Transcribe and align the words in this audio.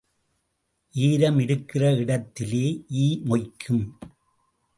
ஈரம் 0.93 1.39
இருக்கிற 1.39 1.93
இடத்திலே 1.93 2.65
ஈ 2.89 3.21
மொய்க்கும். 3.25 3.85